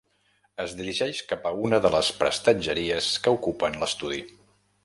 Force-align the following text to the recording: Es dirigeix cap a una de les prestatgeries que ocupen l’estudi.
Es 0.63 0.71
dirigeix 0.79 1.19
cap 1.33 1.45
a 1.49 1.51
una 1.69 1.81
de 1.87 1.93
les 1.97 2.11
prestatgeries 2.23 3.13
que 3.27 3.35
ocupen 3.39 3.81
l’estudi. 3.85 4.27